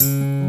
[0.00, 0.47] దేవుని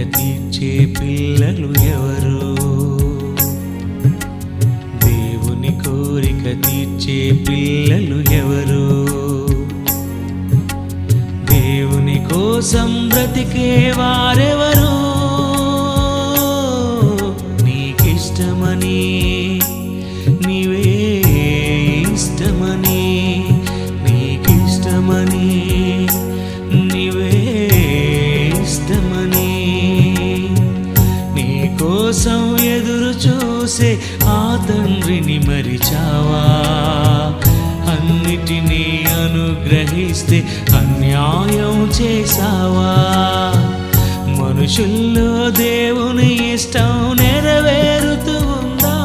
[0.00, 2.38] కోరిక తీర్చే పిల్లలు ఎవరు?
[5.04, 7.16] దేవుని కోరిక తీర్చే
[7.48, 8.84] పిల్లలు ఎవరు?
[11.44, 14.79] దేవుని కోసం బ్రతికే వారెవరు?
[33.80, 33.92] చూసే
[34.28, 36.42] ఆ తండ్రిని మరిచావా?
[37.92, 38.82] అన్నిటినీ
[39.16, 40.38] అనుగ్రహిస్తే
[40.80, 42.90] అన్యాయం చేసావా
[44.38, 48.96] మనుషుల్లో దేవుని ఇష్టం నెరవేరుతూ ఉందా?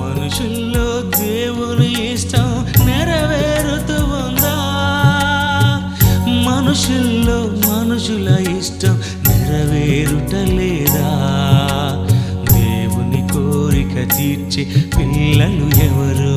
[0.00, 0.86] మనుషుల్లో
[1.18, 2.48] దేవుని ఇష్టం
[2.88, 4.56] నెరవేరుతూ ఉందా?
[6.48, 8.96] మనుషుల్లో మనుషుల ఇష్టం
[9.28, 10.69] నెరవేరుటలే
[14.20, 14.62] తీర్చే
[14.96, 16.32] పిల్లలు ఎవరు?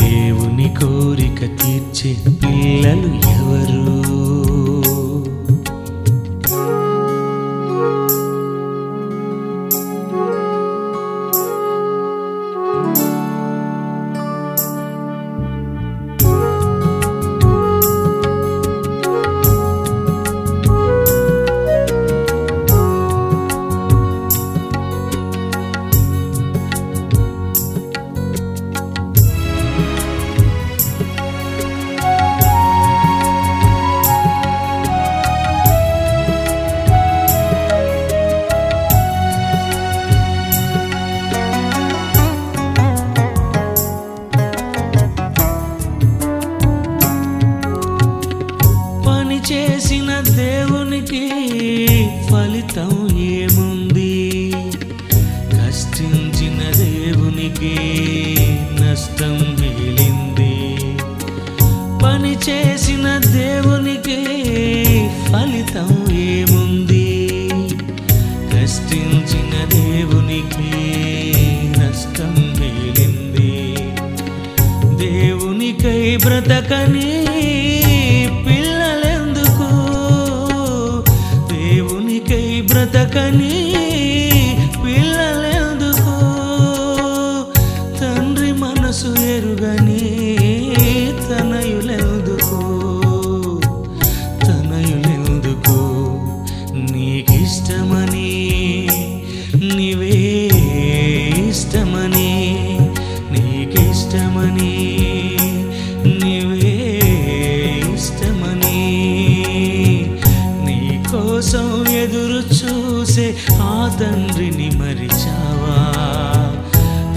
[0.00, 2.10] దేవుని కోరిక తీర్చే
[2.42, 3.89] పిల్లలు ఎవరు?
[59.20, 60.54] జీవితం మిగిలింది.
[62.04, 64.18] పని చేసిన దేవునికి
[65.28, 67.48] ఫలితం ఏముంది?
[68.52, 70.70] కష్టించిన దేవునికి
[71.80, 73.52] నష్టం మిగిలింది.
[75.06, 77.12] దేవునికై బ్రతకని
[78.48, 79.70] పిల్లలెందుకు?
[81.54, 83.59] దేవునికై బ్రతకని
[114.00, 115.76] తండ్రిని మరిచావా?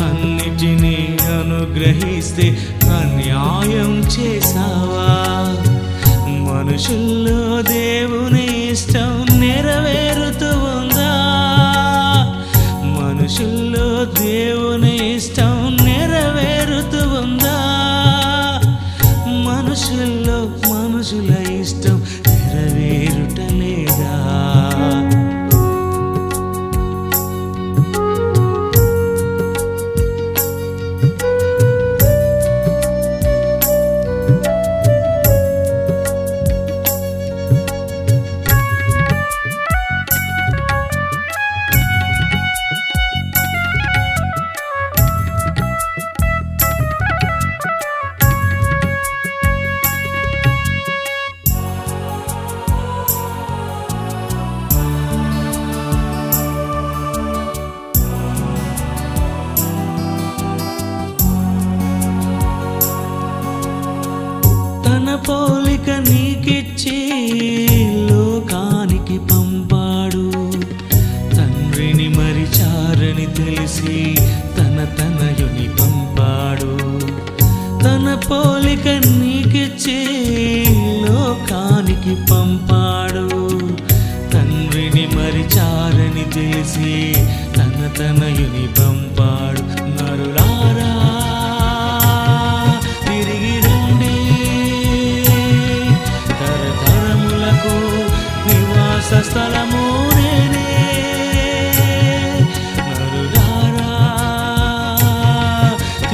[0.07, 0.95] అన్నిటినీ
[1.33, 2.47] అనుగ్రహిస్తే
[2.91, 5.07] అన్యాయం చేసావా
[6.45, 10.12] మనుషుల్లో దేవుని ఇష్టం నెరవేరు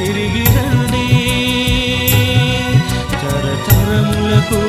[0.09, 1.03] తిరిగి రండి
[3.13, 4.61] తరతరములకు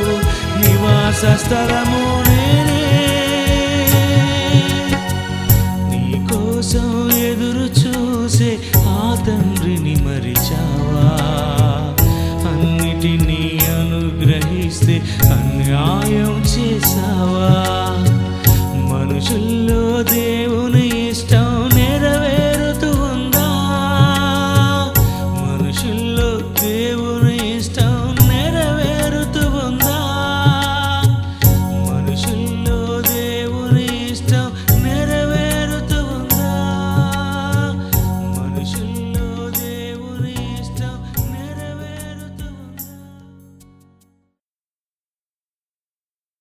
[0.61, 2.83] నివాస స్థలము నేనే.
[5.91, 6.89] నీ కోసం
[7.23, 8.51] ఎదురు చూసే
[8.93, 11.09] ఆ తండ్రిని మరిచావా?
[12.51, 13.43] అన్నిటినీ
[13.75, 14.97] అనుగ్రహిస్తే
[15.33, 16.33] అన్యాయం